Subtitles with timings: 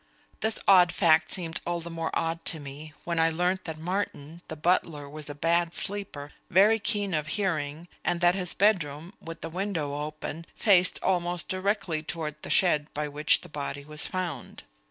[0.39, 4.41] This odd fact seemed all the more odd to me when I learned that Martin,
[4.47, 9.41] the butler, was a bad sleeper, very keen of hearing, and that his bedroom, with
[9.41, 14.63] the window open, faced almost directly toward the shed by which the body was found.